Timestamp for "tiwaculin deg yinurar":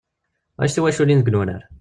0.73-1.63